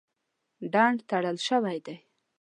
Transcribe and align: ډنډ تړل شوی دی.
ډنډ 0.73 0.97
تړل 1.09 1.37
شوی 1.47 1.77
دی. 1.85 1.97